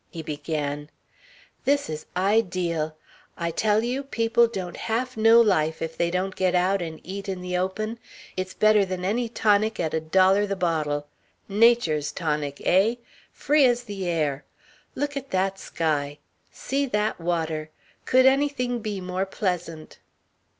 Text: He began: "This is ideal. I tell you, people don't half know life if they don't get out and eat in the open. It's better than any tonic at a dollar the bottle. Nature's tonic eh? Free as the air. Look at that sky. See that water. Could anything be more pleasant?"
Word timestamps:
He 0.09 0.23
began: 0.23 0.89
"This 1.63 1.87
is 1.87 2.07
ideal. 2.17 2.95
I 3.37 3.51
tell 3.51 3.83
you, 3.83 4.01
people 4.01 4.47
don't 4.47 4.75
half 4.75 5.15
know 5.15 5.39
life 5.39 5.79
if 5.79 5.95
they 5.95 6.09
don't 6.09 6.35
get 6.35 6.55
out 6.55 6.81
and 6.81 6.99
eat 7.03 7.29
in 7.29 7.39
the 7.39 7.55
open. 7.55 7.99
It's 8.35 8.55
better 8.55 8.83
than 8.83 9.05
any 9.05 9.29
tonic 9.29 9.79
at 9.79 9.93
a 9.93 9.99
dollar 9.99 10.47
the 10.47 10.55
bottle. 10.55 11.05
Nature's 11.47 12.11
tonic 12.11 12.63
eh? 12.65 12.95
Free 13.31 13.63
as 13.65 13.83
the 13.83 14.07
air. 14.09 14.43
Look 14.95 15.15
at 15.15 15.29
that 15.29 15.59
sky. 15.59 16.17
See 16.51 16.87
that 16.87 17.21
water. 17.21 17.69
Could 18.05 18.25
anything 18.25 18.79
be 18.79 19.01
more 19.01 19.27
pleasant?" 19.27 19.99